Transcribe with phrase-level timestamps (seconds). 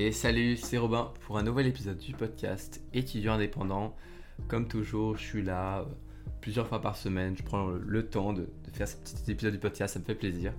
[0.00, 3.96] Et salut, c'est Robin pour un nouvel épisode du podcast étudiant indépendant.
[4.46, 5.84] Comme toujours, je suis là euh,
[6.40, 7.36] plusieurs fois par semaine.
[7.36, 10.52] Je prends le temps de, faire ce petit épisode du podcast, ça me fait plaisir.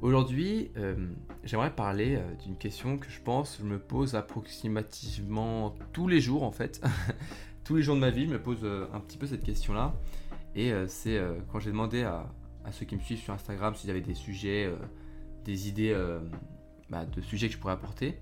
[0.00, 0.94] Aujourd'hui, euh,
[1.42, 6.44] j'aimerais parler euh, d'une question que je pense je me pose approximativement tous les jours
[6.44, 6.80] en fait.
[7.64, 9.92] tous les jours de ma vie, je me pose un petit peu cette question-là.
[10.54, 12.30] Et c'est quand j'ai demandé à,
[12.70, 14.72] ceux qui me suivent sur Instagram s'ils avaient des sujets,
[15.44, 15.96] des idées
[16.90, 18.20] bah, de sujets que je pourrais apporter.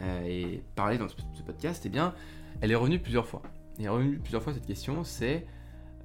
[0.00, 1.14] Euh, et parler dans ce,
[1.44, 2.14] podcast, eh bien,
[2.60, 3.42] elle est revenue plusieurs fois.
[3.78, 5.46] Est revenue plusieurs fois cette question, c'est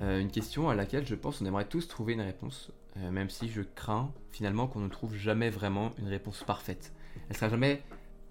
[0.02, 3.30] euh, une question à laquelle je pense qu'on aimerait tous trouver une réponse, euh, même
[3.30, 6.94] si je crains finalement qu'on ne trouve jamais vraiment une réponse parfaite.
[7.30, 7.84] Elle sera jamais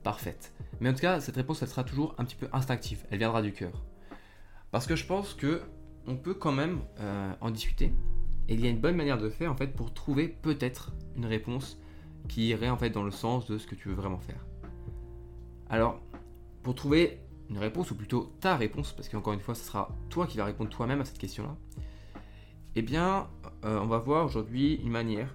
[0.02, 0.52] parfaite.
[0.80, 3.43] Mais en tout cas, cette réponse, elle sera toujours un petit peu instinctive, elle viendra
[3.43, 3.73] du cœur.
[4.70, 5.62] Parce que je pense que
[6.07, 6.80] on peut quand même
[7.41, 7.93] en discuter.
[8.48, 11.26] Et il y a une bonne manière de faire en fait pour trouver peut-être une
[11.26, 11.80] réponse
[12.29, 14.46] qui irait en fait dans le sens de ce que tu veux vraiment faire.
[15.70, 16.00] Alors,
[16.62, 20.26] pour trouver une réponse, ou plutôt ta réponse, parce qu'encore une fois, ce sera toi
[20.26, 21.56] qui vas répondre toi-même à cette question-là,
[22.74, 23.28] eh bien,
[23.64, 25.34] euh, on va voir aujourd'hui une manière,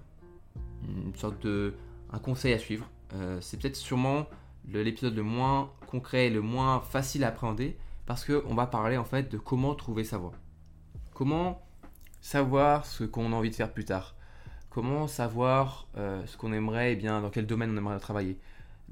[0.88, 1.74] une sorte de.
[2.22, 2.88] conseil à suivre.
[3.14, 4.28] Euh, c'est peut-être sûrement
[4.68, 9.32] l'épisode le moins concret, le moins facile à appréhender, parce qu'on va parler en fait
[9.32, 10.34] de comment trouver sa voie.
[11.14, 11.62] Comment
[12.22, 14.16] savoir ce qu'on a envie de faire plus tard?
[14.70, 18.40] Comment savoir euh, ce qu'on aimerait, eh bien, dans quel domaine on aimerait travailler?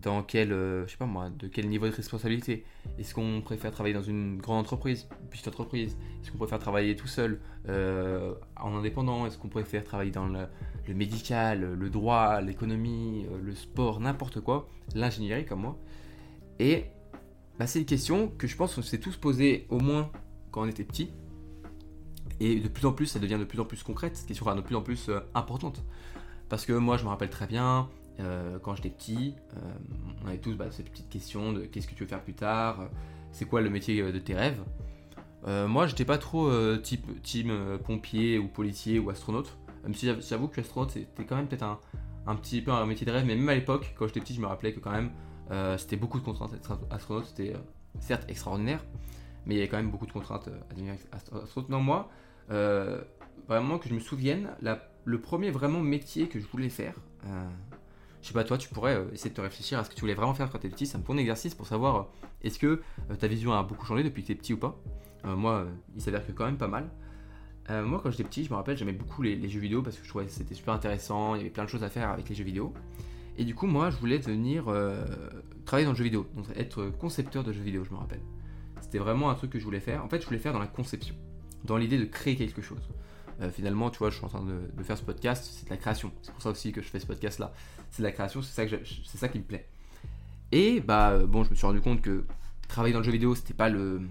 [0.01, 2.63] Dans quel, euh, je sais pas moi, de quel niveau de responsabilité.
[2.97, 5.97] Est-ce qu'on préfère travailler dans une grande entreprise, une petite entreprise?
[6.21, 9.25] Est-ce qu'on préfère travailler tout seul, euh, en indépendant?
[9.25, 10.47] Est-ce qu'on préfère travailler dans le,
[10.93, 15.77] médical, le droit, l'économie, euh, le sport, n'importe quoi, l'ingénierie comme moi
[16.59, 16.85] Et
[17.59, 20.11] bah, c'est une question que je pense qu'on s'est tous posée au moins
[20.51, 21.11] quand on était petit.
[22.39, 24.61] Et de plus en plus, ça devient de plus en plus concrète, cette question de
[24.61, 25.83] plus en plus importante.
[26.47, 29.59] Parce que moi, je me rappelle très bien, euh, quand j'étais petit, euh,
[30.23, 32.81] on avait tous bah, cette petite question de qu'est-ce que tu veux faire plus tard,
[32.81, 32.87] euh,
[33.31, 34.61] c'est quoi le métier de tes rêves.
[35.45, 37.53] moi, j'étais pas trop type team
[37.83, 41.79] pompier ou policier ou astronaute, même si j'avoue que astronaute c'était quand même peut-être un,
[42.27, 44.41] un, petit peu un métier de rêve, mais même à l'époque, quand j'étais petit, je
[44.41, 45.11] me rappelais que quand même
[45.77, 46.53] c'était beaucoup de contraintes.
[46.53, 47.53] Être astronaute, c'était
[47.99, 48.83] certes extraordinaire,
[49.45, 51.69] mais il y avait quand même beaucoup de contraintes à devenir astronaute.
[51.69, 52.09] Non, moi,
[52.49, 54.49] vraiment que je me souvienne,
[55.05, 56.95] le premier vraiment métier que je voulais faire,
[58.21, 60.01] je sais pas, toi, tu pourrais euh, essayer de te réfléchir à ce que tu
[60.01, 60.85] voulais vraiment faire quand étais petit.
[60.85, 62.03] C'est un bon exercice pour savoir euh,
[62.43, 64.79] est-ce que euh, ta vision a beaucoup changé depuis que tu es petit ou pas?
[65.25, 66.87] moi, il s'avère que quand même pas mal.
[67.69, 70.09] moi, quand j'étais petit, je me rappelle, j'aimais beaucoup les, jeux vidéo parce que je
[70.09, 71.35] trouvais que c'était super intéressant.
[71.35, 72.73] Il y avait plein de choses à faire avec les jeux vidéo.
[73.37, 74.73] Et du coup, moi, je voulais devenir
[75.65, 78.21] travailler dans le jeu vidéo, donc être concepteur de jeux vidéo, je me rappelle.
[78.79, 80.05] C'était vraiment un truc que je voulais faire.
[80.05, 81.15] En fait, je voulais faire dans la conception,
[81.65, 82.87] dans l'idée de créer quelque chose.
[83.41, 85.77] Euh, finalement, tu vois, je suis en train de, faire ce podcast, c'est de la
[85.77, 86.11] création.
[86.21, 87.53] C'est pour ça aussi que je fais ce podcast-là.
[87.91, 89.67] C'est de la création, c'est ça, c'est ça qui me plaît.
[90.51, 92.25] Et bah, euh, bon, je me suis rendu compte que
[92.67, 94.01] travailler dans le jeu vidéo, c'était pas le,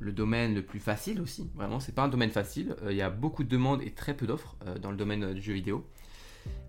[0.00, 1.50] domaine le plus facile aussi.
[1.54, 2.76] Vraiment, c'est pas un domaine facile.
[2.82, 5.42] Euh, il y a beaucoup de demandes et très peu d'offres dans le domaine du
[5.42, 5.86] jeu vidéo.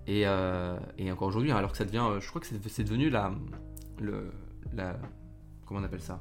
[0.07, 3.31] Et, encore aujourd'hui, hein, alors que ça devient, je crois que c'est devenu la,
[3.99, 4.31] le,
[4.73, 4.97] la,
[5.65, 6.19] comment on appelle ça?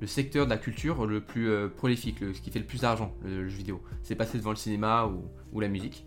[0.00, 3.14] Le secteur de la culture le plus euh, prolifique, ce qui fait le plus d'argent,
[3.24, 3.82] le, jeu vidéo.
[4.02, 5.10] C'est passé devant le cinéma
[5.52, 6.06] ou, la musique.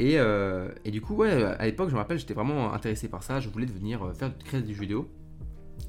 [0.00, 3.40] Euh, et, du coup, à l'époque, je me rappelle, j'étais vraiment intéressé par ça.
[3.40, 5.08] Je voulais devenir euh, faire créer des jeux vidéo.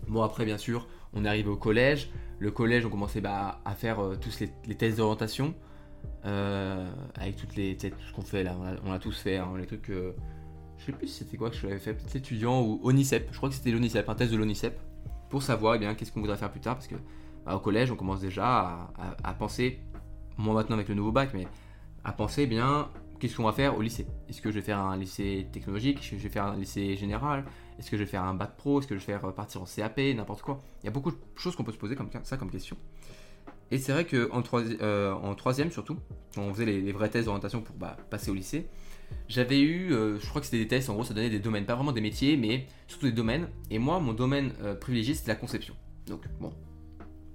[0.07, 2.09] Bon, après, bien sûr, on est arrivé au collège.
[2.39, 5.53] Le collège, on commençait bah, à faire tous les, tests d'orientation.
[6.23, 8.55] avec toutes les, tout ce qu'on fait là,
[8.85, 9.89] on a, tous fait, hein, les trucs.
[9.89, 13.29] je sais plus si c'était quoi que je l'avais fait, peut-être étudiant ou ONICEP.
[13.31, 14.77] Je crois que c'était l'ONICEP, un test de l'ONICEP
[15.33, 16.93] pour savoir eh bien qu'est-ce qu'on voudrait faire plus tard parce que
[17.43, 18.87] bah, au collège on commence déjà
[19.23, 19.79] à, penser,
[20.37, 21.47] moi maintenant avec le nouveau bac, mais
[22.03, 24.05] à penser eh bien qu'est-ce qu'on va faire au lycée?
[24.29, 25.97] Est-ce que je vais faire un lycée technologique?
[25.97, 27.45] Est-ce que je vais faire un lycée général?
[27.79, 28.79] Est-ce que je vais faire un bac pro?
[28.79, 30.61] Est-ce que je vais faire euh, partir en CAP N'importe quoi.
[30.83, 32.77] Il y a beaucoup de choses qu'on peut se poser comme ça comme question.
[33.71, 35.97] Et c'est vrai qu'en euh, en troisième surtout,
[36.37, 38.67] on faisait les, vrais tests d'orientation pour bah, passer au lycée,
[39.27, 41.65] j'avais eu, euh, je crois que c'était des tests, en gros ça donnait des domaines,
[41.65, 43.47] pas vraiment des métiers, mais surtout des domaines.
[43.69, 45.75] Et moi, mon domaine euh, privilégié, c'était la conception.
[46.07, 46.53] Donc bon,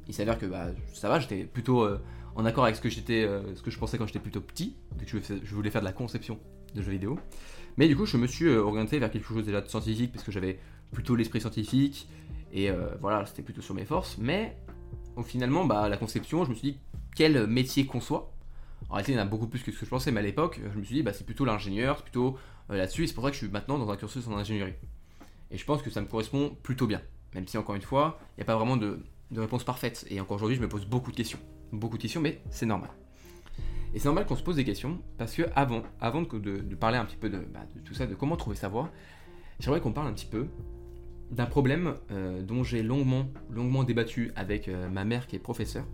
[0.06, 2.00] il s'avère que bah, ça va, j'étais plutôt euh,
[2.36, 5.18] en accord avec ce que, j'étais, ce que je pensais quand j'étais plutôt petit, que
[5.18, 6.38] je, voulais faire de la conception
[6.74, 7.18] de jeux vidéo.
[7.78, 10.30] Mais du coup, je me suis orienté vers quelque chose déjà de scientifique, parce que
[10.30, 10.60] j'avais
[10.92, 12.08] plutôt l'esprit scientifique,
[12.52, 12.70] et
[13.00, 14.18] voilà, c'était plutôt sur mes forces.
[14.18, 14.56] Mais
[15.24, 16.78] finalement, bah, la conception, je me suis dit,
[17.16, 18.30] quel métier qu'on soit
[18.88, 20.22] en réalité, il y en a beaucoup plus que ce que je pensais, mais à
[20.22, 22.38] l'époque, je me suis dit, bah, c'est plutôt l'ingénieur, c'est plutôt
[22.70, 24.74] euh, là-dessus, et c'est pour ça que je suis maintenant dans un cursus en ingénierie.
[25.50, 27.02] Et je pense que ça me correspond plutôt bien.
[27.34, 29.00] Même si, encore une fois, il n'y a pas vraiment de,
[29.34, 30.06] réponse parfaite.
[30.10, 31.38] Et encore aujourd'hui, je me pose beaucoup de questions.
[31.72, 32.90] Beaucoup de questions, mais c'est normal.
[33.94, 37.04] Et c'est normal qu'on se pose des questions, parce que avant, avant de, parler un
[37.04, 38.90] petit peu bah, de, tout ça, de comment trouver sa voie,
[39.60, 40.46] j'aimerais qu'on parle un petit peu
[41.30, 41.94] d'un problème
[42.42, 45.84] dont j'ai longuement, longuement débattu avec ma mère qui est professeure.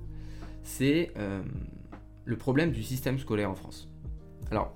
[0.63, 1.13] C'est
[2.25, 3.89] le problème du système scolaire en France.
[4.51, 4.73] Alors,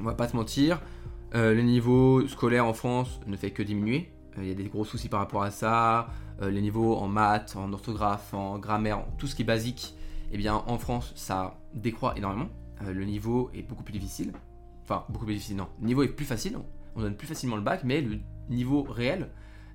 [0.00, 0.80] on va pas se mentir,
[1.32, 4.12] le niveau scolaire en France ne fait que diminuer.
[4.38, 6.08] Il y a des gros soucis par rapport à ça.
[6.40, 9.94] les niveaux en maths, en orthographe, en grammaire, tout ce qui est basique,
[10.30, 12.48] eh bien en France ça décroît énormément.
[12.86, 14.32] le niveau est beaucoup plus difficile.
[14.82, 15.68] Enfin, beaucoup plus difficile, non.
[15.80, 16.58] Le niveau est plus facile,
[16.96, 18.18] on donne plus facilement le bac, mais le
[18.50, 19.28] niveau réel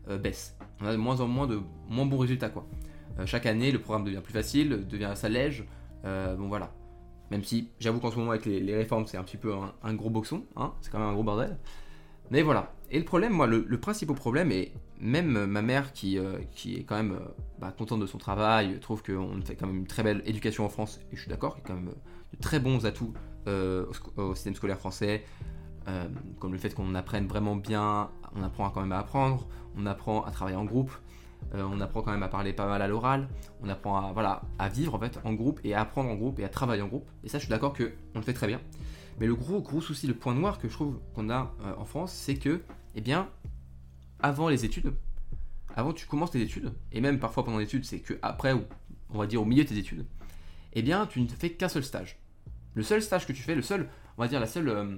[0.09, 0.55] euh, baisse.
[0.81, 2.67] On a de moins en moins de moins bons résultats, quoi.
[3.19, 5.65] Euh, chaque année, le programme devient plus facile, devient s'allège.
[6.05, 6.71] Euh, bon, voilà.
[7.31, 9.53] Même si, j'avoue qu'en ce moment, avec les, réformes, c'est un petit peu
[9.83, 11.57] un, gros boxon, hein, c'est quand même un gros bordel.
[12.31, 12.73] Mais voilà.
[12.89, 16.17] Et le problème, moi, le, principal problème, et même ma mère qui,
[16.51, 17.19] qui est quand même
[17.59, 20.69] bah, contente de son travail, trouve qu'on fait quand même une très belle éducation en
[20.69, 21.93] France, et je suis d'accord, il y a quand même
[22.33, 23.13] de très bons atouts
[23.47, 23.85] euh,
[24.17, 25.23] au, système scolaire français,
[25.87, 26.07] euh,
[26.39, 29.47] comme le fait qu'on apprenne vraiment bien, on apprend quand même à apprendre,
[29.77, 30.91] on apprend à travailler en groupe,
[31.55, 33.27] euh, on apprend quand même à parler pas mal à l'oral,
[33.61, 34.13] on apprend
[34.59, 36.87] à, vivre en fait en groupe et à apprendre en groupe et à travailler en
[36.87, 37.09] groupe.
[37.23, 37.85] Et ça, je suis d'accord qu'on
[38.15, 38.61] le fait très bien.
[39.19, 42.13] Mais le gros gros souci, le point noir que je trouve qu'on a en France,
[42.13, 42.61] c'est que,
[42.95, 43.29] eh bien,
[44.19, 44.93] avant les études,
[45.75, 48.63] avant tu commences tes études, et même parfois pendant les études, c'est que après, ou
[49.09, 50.05] on va dire au milieu de tes études,
[50.73, 52.19] eh bien, tu ne fais qu'un seul stage.
[52.73, 54.97] Le seul stage que tu fais, le seul, on va dire, euh,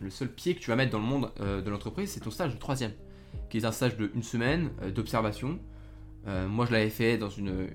[0.00, 2.30] le seul pied que tu vas mettre dans le monde euh, de l'entreprise, c'est ton
[2.30, 2.92] stage de troisième,
[3.48, 4.70] qui est un stage de une semaine
[6.26, 7.68] euh, moi, je l'avais fait dans une,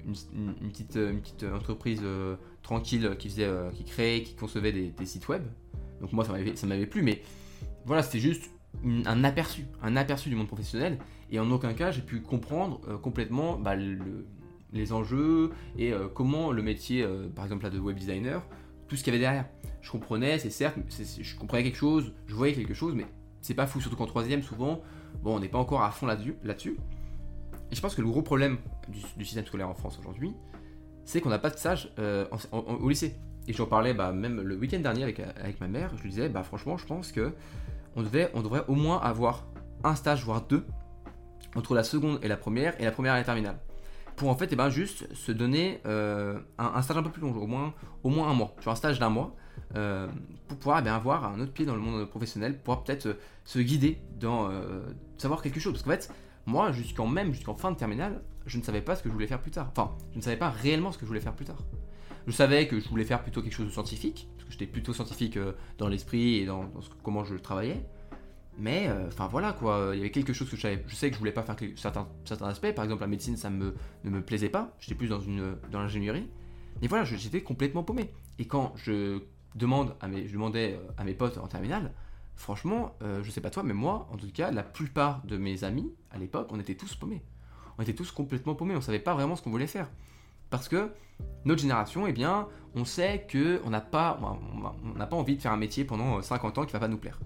[0.69, 2.01] petite, entreprise
[2.63, 3.35] tranquille qui
[3.85, 5.43] créait, qui concevait des, sites web.
[6.01, 7.21] Donc moi, ça m'avait plu, mais
[7.85, 8.49] voilà, c'était juste
[9.05, 10.97] un aperçu, un aperçu du monde professionnel.
[11.31, 17.05] Et en aucun cas, j'ai pu comprendre complètement bah, les enjeux et comment le métier,
[17.35, 18.43] par exemple là, de web designer,
[18.87, 19.45] tout ce qu'il y avait derrière.
[19.81, 20.77] Je comprenais, c'est certes,
[21.21, 23.05] je comprenais quelque chose, je voyais quelque chose, mais
[23.41, 24.81] c'est pas fou, surtout qu'en troisième, souvent,
[25.23, 26.35] bon, on n'est pas encore à fond là-dessus.
[26.43, 26.53] Là
[27.71, 28.57] et je pense que le gros problème
[28.87, 30.33] du, système scolaire en France aujourd'hui,
[31.05, 33.15] c'est qu'on n'a pas de stage euh, au lycée.
[33.47, 36.43] Et j'en parlais bah, même le week-end dernier avec, ma mère, je lui disais, bah
[36.43, 37.33] franchement, je pense que
[37.95, 39.47] on, devait, on devrait au moins avoir
[39.83, 40.65] un stage, voire deux,
[41.55, 43.57] entre la seconde et la première, et la première et la terminale
[44.19, 47.33] pour en fait eh ben, juste se donner euh, un, stage un peu plus long,
[47.33, 47.47] au
[48.09, 49.33] moins, un mois, sur un stage d'un mois,
[49.75, 50.07] euh,
[50.47, 53.17] pour pouvoir eh bien, avoir un autre pied dans le monde professionnel, pour pouvoir peut-être
[53.45, 54.01] se guider
[55.17, 55.71] savoir quelque chose.
[55.71, 56.13] Parce qu'en fait,
[56.49, 59.27] moi, jusqu'en même, jusqu'en fin de terminale, je ne savais pas ce que je voulais
[59.27, 59.71] faire plus tard.
[59.71, 61.63] Enfin, je ne savais pas réellement ce que je voulais faire plus tard.
[62.27, 64.93] Je savais que je voulais faire plutôt quelque chose de scientifique, parce que j'étais plutôt
[64.93, 65.39] scientifique
[65.77, 66.69] dans l'esprit et dans,
[67.03, 67.85] comment je travaillais.
[68.57, 70.83] Mais, euh, enfin voilà quoi, il y avait quelque chose que je savais.
[70.87, 72.73] Je sais que je voulais pas faire certains, certains aspects.
[72.73, 74.75] Par exemple, la médecine, ça me, ne me plaisait pas.
[74.79, 75.19] J'étais plus dans,
[75.71, 76.27] dans l'ingénierie.
[76.81, 78.11] Mais voilà, j'étais complètement paumé.
[78.37, 79.21] Et quand je,
[79.55, 81.91] demande à mes, je demandais euh, à mes potes en terminale,
[82.39, 85.63] franchement, euh, je sais pas toi, mais moi, en tout cas, la plupart de mes
[85.63, 87.21] amis à l'époque, on était tous paumés.
[87.77, 88.75] On était tous complètement paumés.
[88.75, 89.89] On savait pas vraiment ce qu'on voulait faire.
[90.49, 90.91] Parce que
[91.45, 94.19] notre génération, eh bien, on sait qu'on n'a pas,
[94.83, 96.97] on n'a pas envie de faire un métier pendant 50 ans qui va pas nous
[96.97, 97.19] plaire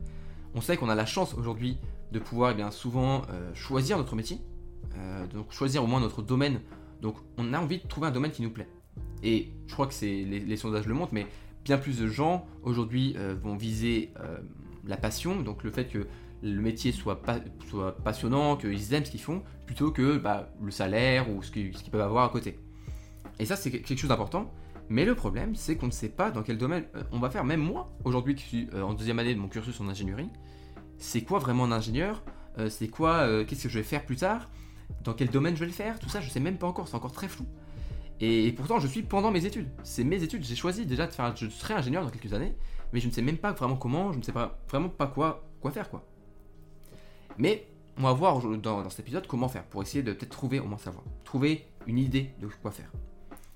[0.56, 1.78] on sait qu'on a la chance aujourd'hui
[2.12, 4.40] de pouvoir eh bien, souvent euh, choisir notre métier,
[4.98, 6.62] euh, donc choisir au moins notre domaine.
[7.02, 8.70] Donc on a envie de trouver un domaine qui nous plaît.
[9.24, 11.26] Et je crois que les, sondages le montrent, mais
[11.64, 14.14] bien plus de gens aujourd'hui euh, vont viser
[14.86, 16.08] la passion, donc le fait que
[16.42, 17.22] le métier soit,
[18.04, 22.02] passionnant, qu'ils aiment ce qu'ils font, plutôt que bah, le salaire ou ce qu'ils peuvent
[22.02, 22.60] avoir à côté.
[23.40, 24.52] Et ça, c'est quelque chose d'important.
[24.90, 27.46] Mais le problème, c'est qu'on ne sait pas dans quel domaine euh, on va faire.
[27.46, 30.30] Même moi, aujourd'hui, qui suis euh, en deuxième année de mon cursus en ingénierie,
[30.98, 32.24] c'est quoi vraiment un ingénieur
[32.58, 34.50] euh, C'est quoi Qu'est-ce que je vais faire plus tard
[35.04, 36.88] Dans quel domaine je vais le faire Tout ça, je sais même pas encore.
[36.88, 37.46] C'est encore très flou.
[38.20, 39.70] Et, pourtant, je suis pendant mes études.
[39.84, 40.44] C'est mes études.
[40.44, 41.36] J'ai choisi déjà de faire.
[41.36, 42.56] Je serai ingénieur dans quelques années,
[42.94, 44.12] mais je ne sais même pas vraiment comment.
[44.12, 46.06] Je ne sais pas vraiment pas quoi quoi faire quoi.
[47.38, 47.68] Mais
[47.98, 50.78] on va voir dans, cet épisode comment faire pour essayer de peut-être trouver au moins
[50.78, 52.92] savoir, trouver une idée de quoi faire.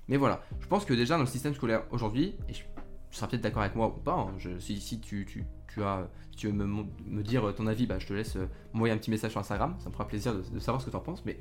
[0.08, 2.64] Mais voilà, je pense que déjà dans le système scolaire aujourd'hui, et tu
[3.10, 5.44] seras peut-être d'accord avec moi ou pas, hein, si, tu,
[5.82, 9.10] as, tu veux me, dire ton avis, bah, je te laisse euh, m'envoyer un petit
[9.10, 11.22] message sur Instagram, ça me fera plaisir de, savoir ce que tu en penses.
[11.26, 11.38] Mais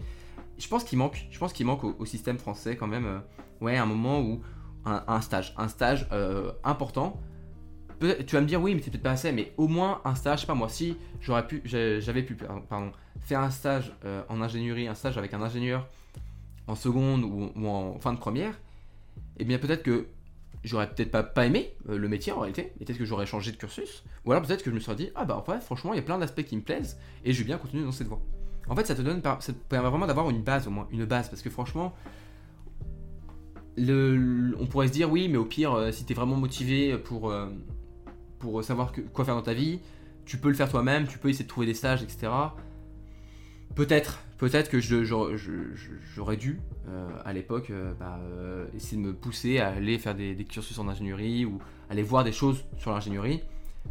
[0.57, 3.19] je pense qu'il manque, je pense qu'il manque au, système français quand même, euh,
[3.61, 4.41] ouais, un moment où
[4.85, 7.21] un, stage, un stage euh, important.
[7.99, 10.39] Tu vas me dire oui, mais c'est peut-être pas assez, mais au moins un stage,
[10.39, 12.37] je sais pas moi, si j'aurais pu, j'avais pu,
[13.21, 13.91] faire un stage
[14.29, 15.87] en ingénierie, un stage avec un ingénieur
[16.67, 20.07] en seconde ou, en fin de première, et eh bien peut-être que
[20.63, 24.03] j'aurais peut-être pas, aimé euh, le métier en réalité, peut-être que j'aurais changé de cursus,
[24.25, 25.99] ou alors peut-être que je me serais dit, ah bah en fait, franchement, il y
[25.99, 28.21] a plein d'aspects qui me plaisent, et je vais bien continuer dans cette voie.
[28.69, 29.21] En fait, ça te donne,
[29.69, 31.93] permet vraiment d'avoir une base au moins, une base, parce que franchement,
[33.77, 37.31] on pourrait se dire, oui, mais au pire, euh, si tu es vraiment motivé pour,
[37.31, 37.47] euh,
[38.61, 39.79] savoir quoi faire dans ta vie,
[40.25, 42.31] tu peux le faire toi-même, tu peux essayer de trouver des stages, etc.
[43.75, 48.19] Peut-être, Peut-être que j'aurais dû, euh, à l'époque, bah,
[48.75, 51.59] essayer de me pousser à aller faire des, cursus en ingénierie ou
[51.89, 53.41] aller voir des choses sur l'ingénierie.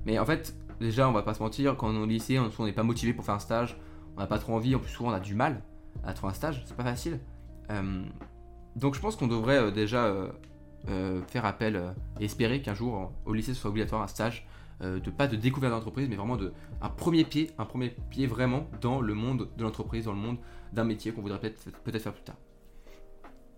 [0.05, 2.65] Mais en fait, déjà, on va pas se mentir, quand on est au lycée, on
[2.65, 3.77] n'est pas motivé pour faire un stage,
[4.17, 5.63] on n'a pas trop envie, en plus souvent on a du mal
[6.05, 7.21] à trouver un stage, c'est pas facile.
[8.77, 10.13] donc je pense qu'on devrait déjà
[11.27, 14.47] faire appel espérer qu'un jour au lycée ce soit obligatoire un stage
[14.83, 18.27] euh, de pas de découverte d'entreprise, mais vraiment de un premier pied, un premier pied
[18.27, 20.37] vraiment dans le monde de l'entreprise, dans le monde
[20.75, 22.37] d'un métier qu'on voudrait peut-être peut faire plus tard.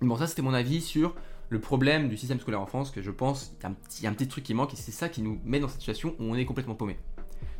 [0.00, 1.16] Bon, ça c'était mon avis sur
[1.48, 4.28] le problème du système scolaire en France, que je pense qu'il y, a un petit
[4.28, 6.44] truc qui manque et c'est ça qui nous met dans cette situation où on est
[6.44, 6.96] complètement paumé.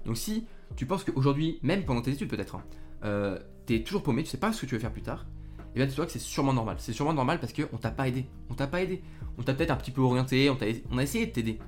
[0.06, 2.62] Donc si tu penses qu'aujourd'hui, même pendant tes études peut-être, hein,
[3.04, 5.26] euh, tu es toujours paumé, tu sais pas ce que tu veux faire plus tard,
[5.58, 6.76] et eh bien dis-toi que c'est sûrement normal.
[6.78, 8.26] C'est sûrement normal parce qu'on t'a pas aidé.
[8.48, 9.02] On t'a pas aidé.
[9.36, 10.56] On t'a peut-être un petit peu orienté, on,
[10.90, 11.58] on a essayé de t'aider.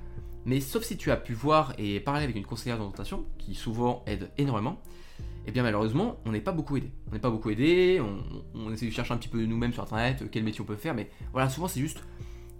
[0.45, 4.03] Mais sauf si tu as pu voir et parler avec une conseillère d'orientation, qui souvent
[4.07, 4.81] aide énormément,
[5.19, 6.91] et eh bien malheureusement, on n'est pas beaucoup aidé.
[7.09, 8.01] On n'est pas beaucoup aidé,
[8.53, 10.93] on, essaie de chercher un petit peu nous-mêmes sur internet, quel métier on peut faire,
[10.93, 12.03] mais voilà, souvent c'est juste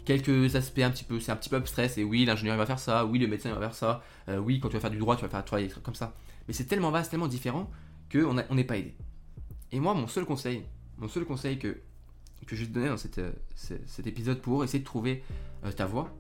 [0.06, 2.80] quelques aspects un petit peu, c'est un petit peu abstrait, c'est oui, l'ingénieur va faire
[2.80, 5.16] ça, oui, le médecin va faire ça, euh, oui, quand tu vas faire du droit,
[5.16, 6.16] tu vas faire travailler comme ça.
[6.48, 7.70] Mais c'est tellement vaste, tellement différent
[8.12, 8.96] qu'on n'est pas aidé.
[9.72, 10.64] Et moi, mon seul conseil,
[10.98, 11.80] mon seul conseil que,
[12.46, 13.32] que je vais te donner dans euh,
[13.86, 15.24] cet épisode pour essayer de trouver
[15.64, 16.14] euh, ta voie,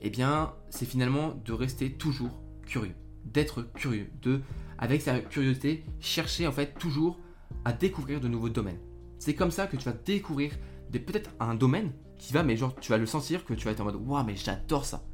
[0.00, 2.94] eh bien, c'est finalement de rester toujours curieux,
[3.24, 4.40] d'être curieux, de,
[4.78, 7.18] avec sa curiosité, chercher en fait toujours
[7.64, 8.80] à découvrir de nouveaux domaines.
[9.18, 10.52] C'est comme ça que tu vas découvrir
[10.98, 13.80] peut-être un domaine qui va, mais genre, tu vas le sentir que tu vas être
[13.80, 15.04] en mode, waouh, mais j'adore ça.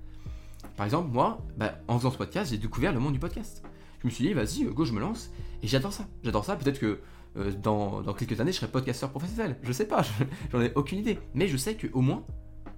[0.76, 3.62] Par exemple, moi, bah, en faisant ce podcast, j'ai découvert le monde du podcast.
[4.00, 5.30] Je me suis dit, vas-y, go, je me lance,
[5.62, 6.06] et j'adore ça.
[6.22, 7.00] J'adore ça, peut-être que
[7.36, 9.56] euh, dans, dans, quelques années, je serai podcasteur professionnel.
[9.62, 10.02] Je sais pas,
[10.52, 11.18] j'en ai aucune idée.
[11.34, 12.24] Mais je sais qu'au moins,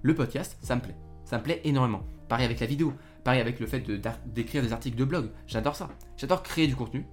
[0.02, 0.96] le podcast, ça me plaît.
[1.25, 2.02] Ça me plaît énormément.
[2.28, 2.92] Pareil avec la vidéo,
[3.25, 3.84] pareil avec le fait
[4.26, 5.30] d'écrire des articles de blog.
[5.46, 5.88] J'adore ça.
[6.16, 7.06] J'adore créer du contenu.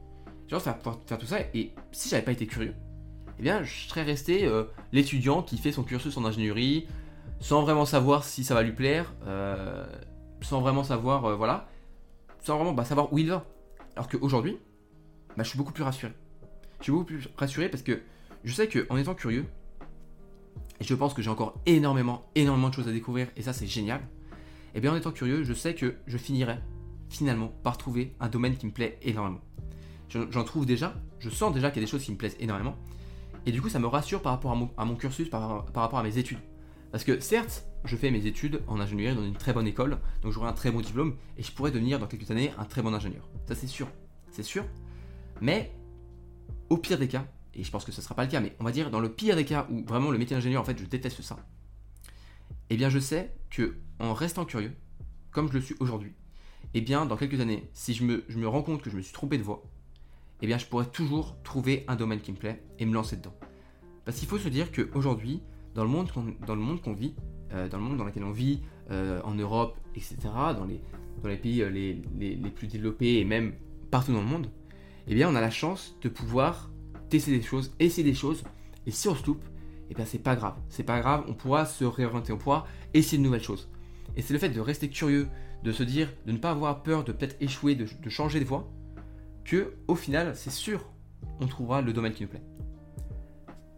[0.47, 1.37] J'adore faire, tout ça.
[1.53, 2.73] Et si j'avais pas été curieux,
[3.39, 6.87] eh bien, je serais resté euh, l'étudiant qui fait son cursus en ingénierie,
[7.39, 9.85] sans vraiment savoir si ça va lui plaire, euh,
[10.41, 11.67] sans vraiment savoir, voilà,
[12.41, 13.45] sans vraiment bah, savoir où il va.
[13.95, 14.57] Alors qu'aujourd'hui,
[15.37, 16.13] bah, je suis beaucoup plus rassuré.
[16.79, 18.01] Je suis beaucoup plus rassuré parce que
[18.43, 19.45] je sais qu'en étant curieux,
[20.79, 23.67] et je pense que j'ai encore énormément, énormément de choses à découvrir, et ça c'est
[23.67, 24.01] génial,
[24.73, 26.57] et eh bien en étant curieux, je sais que je finirai
[27.09, 29.39] finalement par trouver un domaine qui me plaît énormément.
[30.09, 32.75] J'en trouve déjà, je sens déjà qu'il y a des choses qui me plaisent énormément,
[33.45, 36.17] et du coup ça me rassure par rapport à mon, cursus, par, rapport à mes
[36.17, 36.39] études.
[36.91, 40.31] Parce que certes, je fais mes études en ingénierie dans une très bonne école, donc
[40.31, 42.93] j'aurai un très bon diplôme, et je pourrais devenir dans quelques années un très bon
[42.93, 43.27] ingénieur.
[43.47, 43.87] Ça c'est sûr,
[44.31, 44.65] c'est sûr.
[45.41, 45.71] Mais
[46.69, 48.55] au pire des cas, et je pense que ce ne sera pas le cas, mais
[48.59, 50.77] on va dire dans le pire des cas où vraiment le métier d'ingénieur, en fait,
[50.77, 51.37] je déteste ça,
[52.69, 54.73] eh bien je sais que en restant curieux,
[55.31, 56.13] comme je le suis aujourd'hui,
[56.73, 59.01] eh bien dans quelques années, si je me, je me rends compte que je me
[59.01, 59.63] suis trompé de voie,
[60.41, 63.35] eh bien je pourrais toujours trouver un domaine qui me plaît et me lancer dedans.
[64.03, 65.41] Parce qu'il faut se dire qu'aujourd'hui,
[65.75, 67.13] dans le monde qu'on vit,
[67.53, 70.17] euh, dans le monde dans lequel on vit, euh, en Europe, etc.,
[70.57, 70.81] dans les,
[71.21, 73.53] dans pays euh, les, plus développés et même
[73.91, 74.47] partout dans le monde,
[75.07, 76.71] eh bien on a la chance de pouvoir
[77.09, 78.43] tester des choses, essayer des choses,
[78.87, 79.43] et si on se loupe,
[79.91, 80.55] eh bien c'est pas grave.
[80.69, 83.69] C'est pas grave, on pourra se réorienter, on pourra essayer de nouvelles choses.
[84.15, 85.27] Et c'est le fait de rester curieux,
[85.63, 88.71] de se dire, de ne pas avoir peur de peut-être échouer, de, changer de voie,
[89.43, 90.85] que au final, c'est sûr,
[91.39, 92.43] on trouvera le domaine qui nous plaît.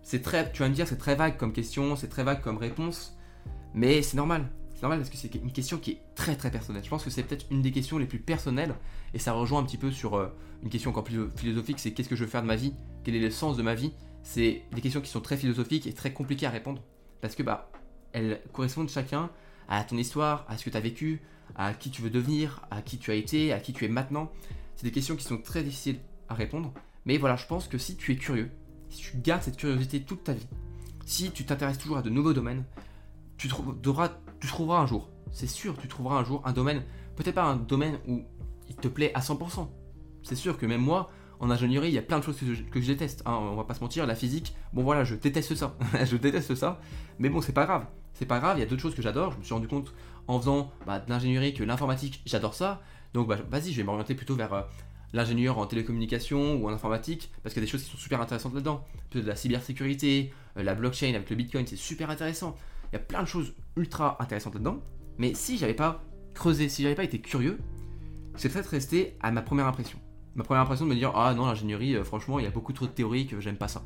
[0.08, 2.56] C'est très, tu vas me dire, c'est très vague comme question, c'est très vague comme
[2.56, 3.18] réponse,
[3.74, 4.48] mais c'est normal.
[4.74, 6.82] C'est normal parce que c'est une question qui est très très personnelle.
[6.82, 8.74] Je pense que c'est peut-être une des questions les plus personnelles
[9.14, 10.28] et ça rejoint un petit peu sur euh,
[10.64, 12.74] une question encore plus philosophique, c'est qu'est-ce que je veux faire de ma vie?
[13.04, 13.92] Quel est le sens de ma vie?
[14.24, 16.82] C'est des questions qui sont très philosophiques et très compliquées à répondre
[17.20, 17.70] parce que bah
[18.14, 19.30] elles correspondent chacun
[19.68, 21.22] à ton histoire, à ce que tu as vécu,
[21.58, 24.32] à qui tu veux devenir, à qui tu as été, à qui tu es maintenant.
[24.78, 26.00] C'est des questions qui sont très difficiles
[26.30, 26.72] à répondre,
[27.06, 28.50] mais voilà, je pense que si tu es curieux,
[28.90, 30.48] si tu gardes cette curiosité toute ta vie,
[31.06, 32.64] si tu t'intéresses toujours à de nouveaux domaines,
[33.38, 34.12] tu trouveras,
[34.82, 36.84] un jour, c'est sûr, tu trouveras un jour un domaine,
[37.16, 38.24] peut-être pas un domaine où
[38.70, 39.68] il te plaît à 100%.
[40.24, 42.88] C'est sûr que même moi, en ingénierie, il y a plein de choses que je,
[42.88, 43.22] déteste.
[43.26, 45.78] Hein, on va pas se mentir, la physique, bon voilà, je déteste ça.
[46.06, 46.82] je déteste ça.
[47.20, 47.86] Mais bon, c'est pas grave.
[48.14, 49.32] C'est pas grave, il y a d'autres choses que j'adore.
[49.34, 49.94] Je me suis rendu compte
[50.28, 52.82] en faisant bah, de l'ingénierie que l'informatique, j'adore ça.
[53.14, 54.62] Donc bah, vas-y, je vais m'orienter plutôt vers euh,
[55.14, 58.22] l'ingénieur en télécommunication ou en informatique, parce qu'il y a des choses qui sont super
[58.22, 58.84] intéressantes là-dedans.
[59.10, 62.56] Peut-être de la cybersécurité, euh, la blockchain avec le bitcoin, c'est super intéressant.
[62.92, 64.80] Il y a plein de choses ultra intéressantes là-dedans.
[65.18, 67.58] Mais si j'avais pas creusé, si j'avais pas été curieux,
[68.36, 70.00] c'est peut-être resté à ma première impression.
[70.36, 72.74] Ma première impression de me dire Ah non, l'ingénierie, euh, franchement, il y a beaucoup
[72.74, 73.84] trop de théories que j'aime pas ça.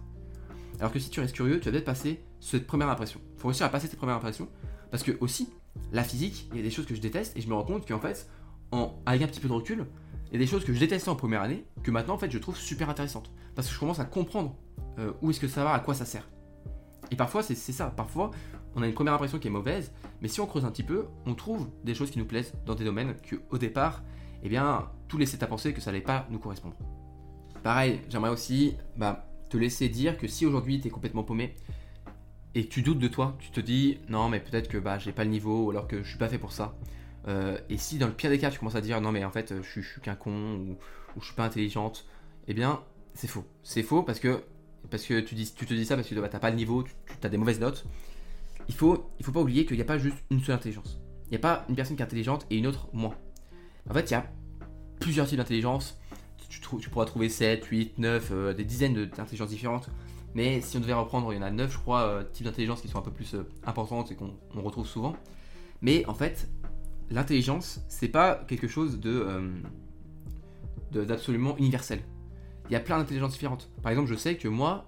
[0.79, 3.21] Alors que si tu restes curieux, tu vas peut-être passer cette première impression.
[3.35, 4.49] Il faut réussir à passer cette première impression.
[4.89, 5.49] Parce que aussi,
[5.91, 7.87] la physique, il y a des choses que je déteste et je me rends compte
[7.87, 8.27] qu'en fait,
[9.05, 9.85] avec un petit peu de recul,
[10.31, 12.31] Il y a des choses que je détestais en première année, que maintenant en fait
[12.31, 13.31] je trouve super intéressantes.
[13.53, 14.55] Parce que je commence à comprendre
[14.97, 16.29] euh, où est-ce que ça va, à quoi ça sert.
[17.11, 18.31] Et parfois c'est ça, parfois
[18.75, 21.07] on a une première impression qui est mauvaise, mais si on creuse un petit peu,
[21.25, 24.03] on trouve des choses qui nous plaisent dans des domaines que au départ,
[24.43, 26.75] eh bien, tout laissait à penser que ça n'allait pas nous correspondre.
[27.63, 31.55] Pareil, j'aimerais aussi bah, te laisser dire que si aujourd'hui tu es complètement paumé
[32.55, 35.25] et tu doutes de toi, tu te dis non mais peut-être que bah, j'ai pas
[35.25, 36.75] le niveau alors que je suis pas fait pour ça.
[37.27, 39.29] Euh, et si dans le pire des cas tu commences à dire non mais en
[39.29, 40.77] fait je, suis qu'un con ou,
[41.19, 42.07] je suis pas intelligente,
[42.47, 42.81] eh bien
[43.13, 43.45] c'est faux.
[43.63, 44.43] C'est faux parce que,
[44.89, 46.93] parce que tu, te dis ça parce que bah, tu n'as pas le niveau, tu,
[47.23, 47.85] as des mauvaises notes.
[48.69, 50.99] Il faut, il faut pas oublier qu'il n'y a pas juste une seule intelligence.
[51.25, 53.15] Il n'y a pas une personne qui est intelligente et une autre moins.
[53.89, 54.25] En fait, il y a
[54.99, 55.99] plusieurs types d'intelligence.
[56.49, 59.89] Tu, tu, pourras trouver 7, 8, 9, des dizaines d'intelligences différentes.
[60.33, 62.81] Mais si on devait reprendre, il y en a 9, je crois, euh, types d'intelligence
[62.81, 65.15] qui sont un peu plus euh, importantes et qu'on retrouve souvent.
[65.81, 66.47] Mais en fait,
[67.11, 72.01] l'intelligence, c'est pas quelque chose de euh, d'absolument universel.
[72.69, 73.69] Il y a plein d'intelligences différentes.
[73.81, 74.87] Par exemple, je sais que moi,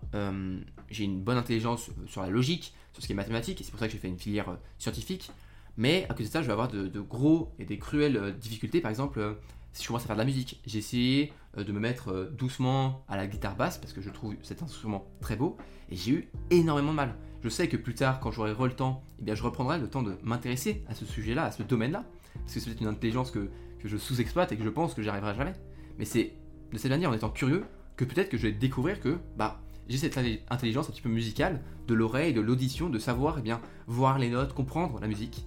[0.90, 3.80] j'ai une bonne intelligence sur la logique, sur ce qui est mathématique, et c'est pour
[3.80, 5.32] ça que j'ai fait une filière scientifique.
[5.78, 8.82] Mais à côté de ça, je vais avoir de, gros et des cruelles euh, difficultés.
[8.82, 9.34] Par exemple, euh,
[9.74, 13.04] si je commence à faire de la musique, j'ai essayé euh, de me mettre doucement
[13.08, 15.58] à la guitare basse parce que je trouve cet instrument très beau
[15.90, 17.16] et j'ai eu énormément de mal.
[17.44, 20.18] Je sais que plus tard, quand j'aurai le temps, eh je reprendrai le temps de
[20.24, 23.50] m'intéresser à ce sujet-là, à ce domaine-là, parce que c'est une intelligence que,
[23.80, 25.54] que je sous-exploite et que je pense que j'y arriverai jamais.
[25.98, 26.32] Mais c'est
[26.72, 27.66] de cette manière, en étant curieux,
[27.98, 30.18] que peut-être que je vais découvrir que bah, j'ai cette
[30.50, 34.30] intelligence un petit peu musicale, de l'oreille, de l'audition, de savoir eh bien, voir les
[34.30, 35.46] notes, comprendre la musique.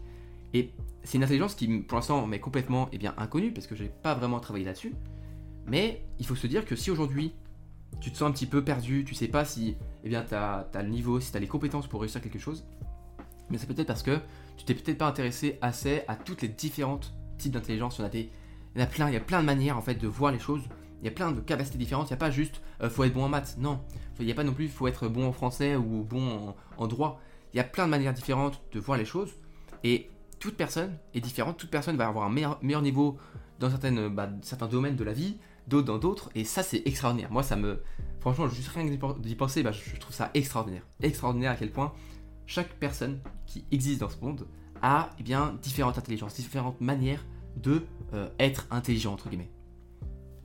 [0.55, 0.73] Et
[1.05, 3.88] c'est une intelligence qui, pour l'instant, m'est complètement eh bien, inconnue, parce que je n'ai
[3.88, 4.95] pas vraiment travaillé là-dessus.
[5.67, 7.33] Mais il faut se dire que si aujourd'hui,
[8.00, 10.88] tu te sens un petit peu perdu, tu sais pas si eh tu as, le
[10.88, 12.65] niveau, si tu as les compétences pour réussir quelque chose,
[13.50, 14.19] mais c'est peut-être parce que
[14.57, 18.00] tu t'es peut-être pas intéressé assez à toutes les différentes types d'intelligence.
[18.12, 18.29] Il, il
[18.76, 20.39] y en a plein, il y a plein de manières en fait de voir les
[20.39, 20.63] choses.
[21.00, 22.09] Il y a plein de capacités différentes.
[22.09, 23.56] Il n'y a pas juste euh, faut être bon en maths.
[23.59, 23.80] Non.
[24.19, 27.21] Il n'y a pas non plus faut être bon en français ou bon en droit.
[27.52, 29.32] Il y a plein de manières différentes de voir les choses.
[29.85, 33.18] Et toute personne est différente, toute personne va avoir un meilleur, niveau
[33.58, 33.70] dans
[34.10, 37.30] bah, certains domaines de la vie, d'autres dans d'autres, et ça c'est extraordinaire.
[37.30, 37.82] Moi ça me...
[38.20, 40.82] Franchement, juste rien d'y penser, bah, je trouve ça extraordinaire.
[41.00, 41.92] Extraordinaire à quel point
[42.46, 44.46] chaque personne qui existe dans ce monde
[44.82, 47.25] a eh bien, différentes intelligences, différentes manières
[47.56, 49.50] de euh, être intelligent, entre guillemets.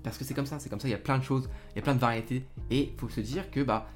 [0.03, 1.75] Parce que c'est comme ça, c'est comme ça, il y a plein de choses, il
[1.75, 3.87] y a plein de variétés, et il faut se dire que bah,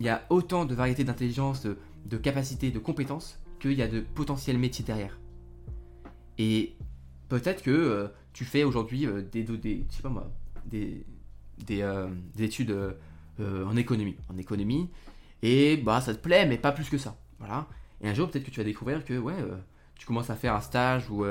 [0.00, 1.66] il y a autant de variétés d'intelligence,
[2.06, 5.18] de capacités, de compétences qu'il y a de potentiels métiers derrière.
[6.38, 6.74] Et
[7.28, 10.30] peut-être que euh, tu fais aujourd'hui euh, des, des, sais pas moi,
[10.66, 11.06] des,
[11.64, 12.76] des, euh, études
[13.40, 14.16] en économie.
[14.32, 14.90] En économie,
[15.42, 17.16] et bah ça te plaît, mais pas plus que ça.
[17.38, 17.66] Voilà.
[18.00, 19.34] Et un jour, peut-être que tu vas découvrir que ouais,
[19.96, 21.24] tu commences à faire un stage où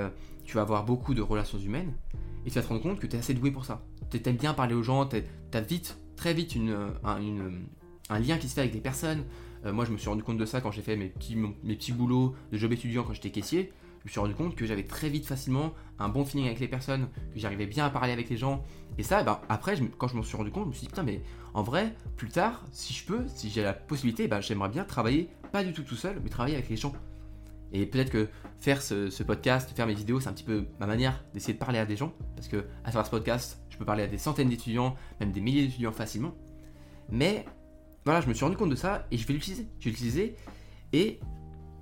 [0.43, 1.93] tu vas avoir beaucoup de relations humaines,
[2.45, 3.81] et tu vas te rendre compte que tu es assez doué pour ça.
[4.09, 5.17] Tu aimes bien parler aux gens, tu
[5.53, 9.23] as vite, très vite une, un lien qui se fait avec des personnes,
[9.65, 11.75] euh, moi, je me suis rendu compte de ça quand j'ai fait mes petits, mes
[11.75, 13.71] petits boulots de job étudiant quand j'étais caissier.
[13.99, 16.67] Je me suis rendu compte que j'avais très vite, facilement, un bon feeling avec les
[16.67, 18.63] personnes, que j'arrivais bien à parler avec les gens.
[18.97, 21.03] Et ça, ben, après, quand je m'en suis rendu compte, je me suis dit, putain,
[21.03, 21.21] mais
[21.53, 25.29] en vrai, plus tard, si je peux, si j'ai la possibilité, ben, j'aimerais bien travailler,
[25.51, 26.93] pas du tout tout seul, mais travailler avec les gens.
[27.73, 31.23] Et peut-être que faire ce, podcast, faire mes vidéos, c'est un petit peu ma manière
[31.33, 32.13] d'essayer de parler à des gens.
[32.35, 35.41] Parce que à travers ce podcast, je peux parler à des centaines d'étudiants, même des
[35.41, 36.33] milliers d'étudiants facilement.
[37.09, 37.45] Mais
[38.05, 39.67] voilà, je me suis rendu compte de ça et je vais l'utiliser.
[39.79, 40.35] Je vais l'utiliser.
[40.93, 41.19] Et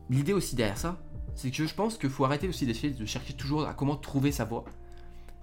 [0.10, 1.02] l'idée aussi derrière ça,
[1.36, 4.32] c'est que je pense qu'il faut arrêter aussi d'essayer de chercher toujours à comment trouver
[4.32, 4.66] sa voie.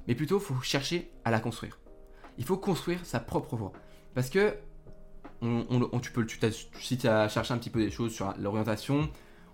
[0.06, 1.78] Mais plutôt, faut chercher à la construire.
[2.38, 3.72] Il faut construire sa propre voie.
[4.14, 4.54] Parce que,
[5.40, 6.26] tu peux,
[6.80, 9.08] si tu as cherché un petit peu des choses sur l'orientation,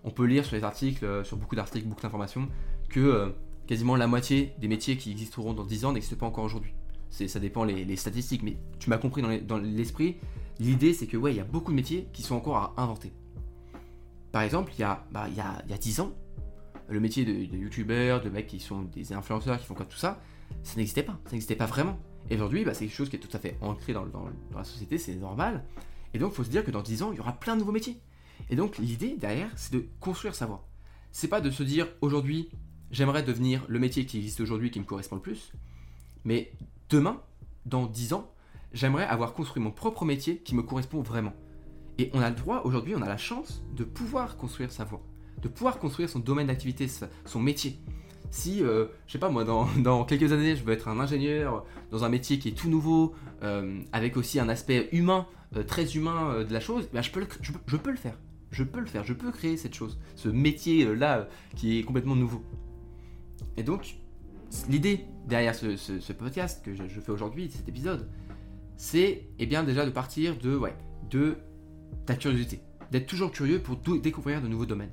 [0.04, 2.48] on peut lire sur les articles, euh, sur beaucoup d'articles, beaucoup d'informations,
[2.88, 3.28] que euh,
[3.66, 6.74] quasiment la moitié des métiers qui existeront dans 10 ans n'existent pas encore aujourd'hui.
[7.10, 10.16] Ça dépend les, statistiques, mais tu m'as compris dans l'esprit.
[10.62, 13.12] L'idée, c'est que ouais, il y a beaucoup de métiers qui sont encore à inventer.
[14.30, 16.12] Par exemple, il y a, bah, il y a, il y a 10 ans,
[16.88, 20.22] le métier de, youtubeur, de mecs qui sont des influenceurs, qui font quoi tout ça,
[20.62, 21.18] ça n'existait pas.
[21.24, 21.98] Ça n'existait pas vraiment.
[22.30, 24.62] Et aujourd'hui, bah, c'est quelque chose qui est tout à fait ancré dans, dans, la
[24.62, 25.64] société, c'est normal.
[26.14, 27.58] Et donc, il faut se dire que dans 10 ans, il y aura plein de
[27.58, 28.00] nouveaux métiers.
[28.48, 30.68] Et donc, l'idée derrière, c'est de construire sa voie.
[31.10, 32.50] C'est pas de se dire aujourd'hui,
[32.92, 35.50] j'aimerais devenir le métier qui existe aujourd'hui qui me correspond le plus.
[36.24, 36.52] Mais
[36.88, 37.20] demain,
[37.66, 38.31] dans 10 ans,
[38.72, 41.32] j'aimerais avoir construit mon propre métier qui me correspond vraiment.
[41.98, 45.02] Et on a le droit, aujourd'hui, on a la chance de pouvoir construire sa voie,
[45.42, 46.88] de pouvoir construire son domaine d'activité,
[47.24, 47.78] son métier.
[48.30, 49.44] Si, euh, je sais pas moi,
[49.76, 53.14] dans, quelques années, je veux être un ingénieur dans un métier qui est tout nouveau,
[53.42, 57.20] euh, avec aussi un aspect humain, euh, très humain de la chose, ben je, peux
[57.20, 57.26] le,
[57.66, 58.18] je, peux le faire.
[58.50, 62.42] Je peux le faire, je peux créer cette chose, ce métier-là qui est complètement nouveau.
[63.56, 63.96] Et donc,
[64.68, 68.08] l'idée derrière ce, podcast que je, fais aujourd'hui, cet épisode,
[68.76, 70.74] c'est eh bien déjà de partir de, ouais,
[71.10, 71.36] de
[72.06, 74.92] ta curiosité, d'être toujours curieux pour découvrir de nouveaux domaines.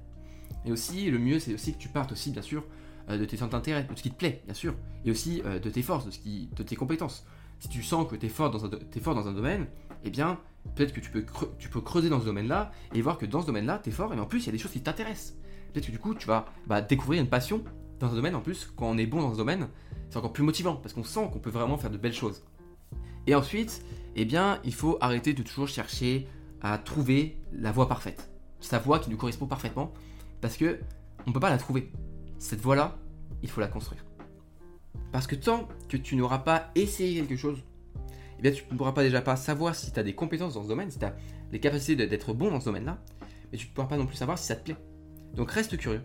[0.65, 2.63] Et aussi, le mieux, c'est aussi que tu partes aussi, bien sûr,
[3.09, 5.59] euh, de tes centres d'intérêt, de ce qui te plaît, bien sûr, et aussi euh,
[5.59, 7.25] de tes forces, de, ce qui, de tes compétences.
[7.59, 8.69] Si tu sens que tu es, fort dans un,
[9.01, 9.67] fort dans un domaine,
[10.03, 10.39] eh bien,
[10.75, 11.25] peut-être que tu peux,
[11.57, 14.13] tu peux creuser dans ce domaine-là et voir que dans ce domaine-là, tu es fort,
[14.13, 15.35] et en plus, il y a des choses qui t'intéressent.
[15.73, 17.63] Peut-être que du coup, tu vas bah, découvrir une passion
[17.99, 19.67] dans un domaine, en plus, quand on est bon dans ce domaine,
[20.09, 22.43] c'est encore plus motivant, parce qu'on sent qu'on peut vraiment faire de belles choses.
[23.27, 23.83] Et ensuite,
[24.15, 26.27] eh bien, il faut arrêter de toujours chercher
[26.61, 28.29] à trouver la voie parfaite.
[28.59, 29.93] Sa voie qui nous correspond parfaitement,
[30.41, 30.79] parce que
[31.27, 31.91] on peut pas la trouver.
[32.37, 32.97] Cette voie-là,
[33.41, 34.03] il faut la construire.
[35.11, 37.63] Parce que tant que tu n'auras pas essayé quelque chose,
[38.37, 40.63] eh bien tu ne pourras pas déjà pas savoir si tu as des compétences dans
[40.63, 41.15] ce domaine, si tu as
[41.51, 42.97] les capacités d'être bon dans ce domaine-là,
[43.51, 44.77] mais tu ne pourras pas non plus savoir si ça te plaît.
[45.33, 46.01] Donc reste curieux,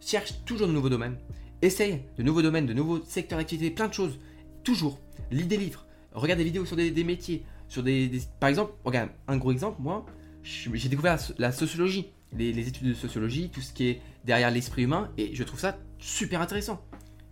[0.00, 1.16] cherche toujours de nouveaux domaines,
[1.62, 4.18] essaye de nouveaux domaines, de nouveaux secteurs d'activité, plein de choses,
[4.64, 4.98] toujours.
[5.30, 9.36] Lis des livres, regarde des vidéos sur des, métiers, sur des, Par exemple, regarde, un
[9.36, 10.06] gros exemple, moi,
[10.42, 15.10] j'ai découvert la sociologie les, études de sociologie, tout ce qui est derrière l'esprit humain,
[15.16, 16.84] et je trouve ça super intéressant.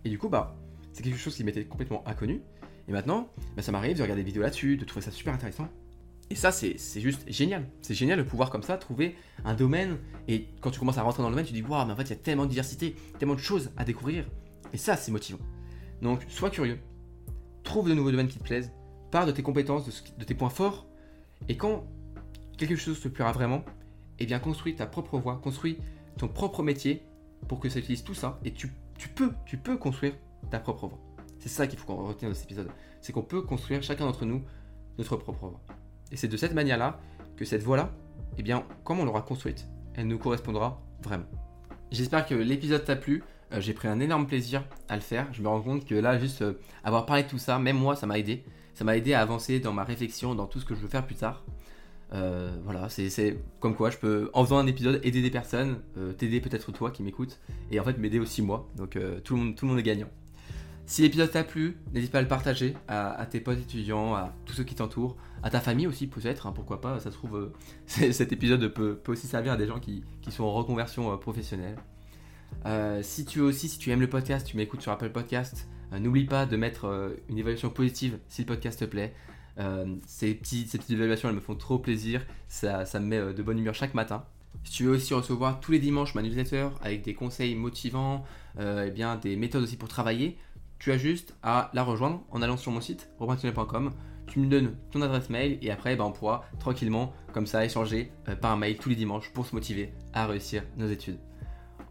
[0.05, 0.55] Et du coup, bah,
[0.93, 2.41] c'est quelque chose qui m'était complètement inconnu.
[2.87, 5.67] Et maintenant, bah, ça m'arrive de regarder des vidéos là-dessus, de trouver ça super intéressant.
[6.29, 7.67] Et ça, c'est juste génial.
[7.81, 9.97] C'est génial de pouvoir comme ça trouver un domaine.
[10.29, 12.03] Et quand tu commences à rentrer dans le domaine, tu dis, waouh, mais en fait,
[12.03, 14.25] il y a tellement de diversité, tellement de choses à découvrir.
[14.71, 15.39] Et ça, c'est motivant.
[16.01, 16.79] Donc, sois curieux.
[17.71, 18.73] Trouve de nouveaux domaines qui te plaisent.
[19.11, 20.87] Pars de tes compétences, de, de tes points forts.
[21.47, 21.85] Et quand
[22.57, 23.63] quelque chose te plaira vraiment,
[24.19, 25.77] eh bien construis ta propre voie, construis
[26.17, 27.01] ton propre métier
[27.47, 28.67] pour que ça utilise tout ça et tu,
[29.15, 30.15] peux, tu peux construire
[30.49, 30.99] ta propre voie.
[31.39, 32.69] C'est ça qu'il faut qu'on retienne dans cet épisode.
[32.99, 34.43] C'est qu'on peut construire chacun d'entre nous
[34.97, 35.61] notre propre voie.
[36.11, 36.99] Et c'est de cette manière-là
[37.37, 37.89] que cette voie-là,
[38.37, 41.23] eh bien, comme on l'aura construite, elle nous correspondra vraiment.
[41.89, 43.23] J'espère que l'épisode t'a plu.
[43.53, 45.27] Euh, j'ai pris un énorme plaisir à le faire.
[45.33, 47.95] Je me rends compte que là, juste euh, avoir parlé de tout ça, même moi,
[47.95, 48.43] ça m'a aidé.
[48.73, 51.05] Ça m'a aidé à avancer dans ma réflexion, dans tout ce que je veux faire
[51.05, 51.43] plus tard.
[52.13, 55.77] Euh, voilà, c'est comme quoi je peux, en faisant un épisode, aider des personnes,
[56.17, 58.69] t'aider peut-être toi qui m'écoutes, et en fait m'aider aussi moi.
[58.75, 60.09] Donc tout, le monde, tout le monde est gagnant.
[60.85, 64.53] Si l'épisode t'a plu, n'hésite pas à le partager à, tes potes étudiants, à tous
[64.53, 67.51] ceux qui t'entourent, à ta famille aussi peut-être, hein, pourquoi pas, ça se trouve,
[67.85, 71.77] cet épisode peut, aussi servir à des gens qui, sont en reconversion professionnelle.
[73.01, 76.45] Si tu aussi, si tu aimes le podcast, tu m'écoutes sur Apple Podcast, n'oublie pas
[76.45, 79.13] de mettre une évaluation positive si le podcast te plaît.
[79.59, 82.25] Euh, ces, petites, évaluations, elles me font trop plaisir.
[82.47, 84.25] Ça, me met euh, de bonne humeur chaque matin.
[84.63, 88.23] Si tu veux aussi recevoir tous les dimanches ma newsletter avec des conseils motivants,
[88.59, 90.37] euh, et bien des méthodes aussi pour travailler,
[90.77, 93.91] tu as juste à la rejoindre en allant sur mon site robintunnel.com.
[94.27, 98.11] Tu me donnes ton adresse mail et après ben, on pourra tranquillement comme ça échanger
[98.39, 101.19] par mail tous les dimanches pour se motiver à réussir nos études.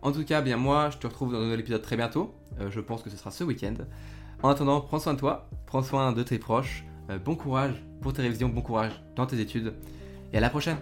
[0.03, 2.35] En tout cas, bien moi, je te retrouve dans un nouvel épisode très bientôt.
[2.59, 3.75] je pense que ce sera ce week-end.
[4.43, 6.85] En attendant, prends soin de toi, prends soin de tes proches.
[7.11, 9.75] Euh, bon courage pour tes révisions, bon courage dans tes études
[10.33, 10.79] et à la prochaine